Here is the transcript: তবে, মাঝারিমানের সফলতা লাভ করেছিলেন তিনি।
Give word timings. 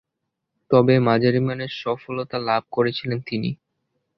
তবে, 0.71 0.95
মাঝারিমানের 0.99 1.71
সফলতা 1.81 2.37
লাভ 2.39 2.63
করেছিলেন 2.71 3.19
তিনি। 3.21 3.49